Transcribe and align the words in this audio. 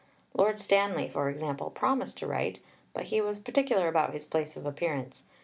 Lord 0.33 0.57
Stanley, 0.57 1.09
for 1.09 1.29
example, 1.29 1.69
promised 1.69 2.17
to 2.17 2.25
write, 2.25 2.59
but 2.91 3.03
he 3.13 3.21
was 3.21 3.37
particular 3.37 3.87
about 3.87 4.13
his 4.13 4.25
place 4.25 4.57
of 4.57 4.65
appearance. 4.65 5.25